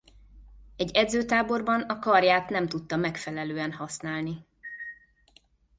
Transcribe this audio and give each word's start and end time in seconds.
Egy 0.75 0.95
edzőtáborban 0.95 1.81
a 1.81 1.99
karját 1.99 2.49
nem 2.49 2.67
tudta 2.67 2.95
megfelelően 2.95 3.71
használni. 3.71 4.45